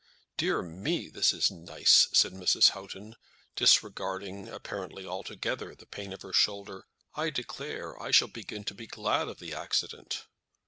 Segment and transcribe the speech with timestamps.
[0.35, 1.09] "Dear me!
[1.09, 2.69] this is nice," said Mrs.
[2.69, 3.15] Houghton,
[3.55, 8.87] disregarding, apparently altogether, the pain of her shoulder; "I declare, I shall begin to be
[8.87, 10.25] glad of the accident!"